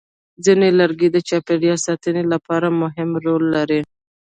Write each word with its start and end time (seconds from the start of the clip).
ځینې 0.45 0.67
لرګي 0.79 1.09
د 1.11 1.17
چاپېریال 1.27 1.79
ساتنې 1.87 2.23
لپاره 2.33 2.67
مهم 2.81 3.09
رول 3.25 3.43
لري. 3.55 3.81